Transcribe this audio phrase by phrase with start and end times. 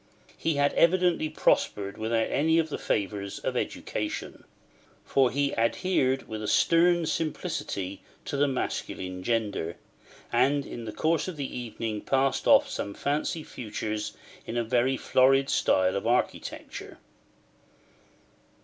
[0.35, 4.45] He had evidently prospered without any of the favours of education;
[5.05, 9.77] for he adhered with stern simplicity to the masculine gender,
[10.33, 14.13] and in the course of the evening passed off some fancy futures
[14.47, 16.97] in a very florid style of architecture.